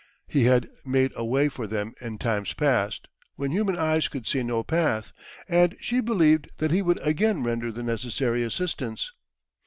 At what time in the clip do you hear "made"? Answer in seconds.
0.83-1.11